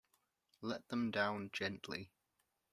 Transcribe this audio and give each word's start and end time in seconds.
Let 0.61 0.87
them 0.87 1.11
down 1.11 1.51
gently. 1.53 2.09